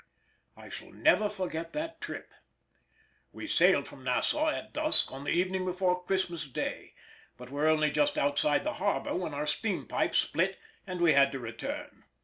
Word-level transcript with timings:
I 0.57 0.69
shall 0.69 0.89
never 0.91 1.29
forget 1.29 1.73
that 1.73 2.01
trip. 2.01 2.33
We 3.31 3.45
sailed 3.45 3.87
from 3.87 4.03
Nassau 4.03 4.49
at 4.49 4.73
dusk 4.73 5.11
on 5.11 5.25
the 5.25 5.29
evening 5.29 5.63
before 5.63 6.03
Christmas 6.03 6.47
day, 6.47 6.95
but 7.37 7.51
were 7.51 7.67
only 7.67 7.91
just 7.91 8.17
outside 8.17 8.63
the 8.63 8.73
harbour 8.81 9.15
when 9.15 9.35
our 9.35 9.45
steam 9.45 9.85
pipe 9.85 10.15
split 10.15 10.57
and 10.87 11.01
we 11.01 11.13
had 11.13 11.31
to 11.33 11.39
return. 11.39 12.05